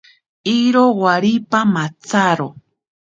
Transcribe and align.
Iro 0.59 0.85
waripa 1.01 1.61
matsaro. 1.73 2.49